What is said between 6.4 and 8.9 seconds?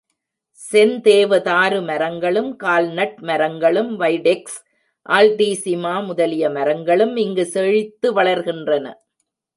மரங்களும் இங்கு செழித்து வளர்கின்றன.